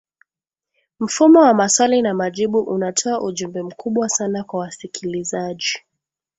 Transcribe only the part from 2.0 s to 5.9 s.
na majibu unatoa ujumbe mkubwa sana kwa wasikilizaji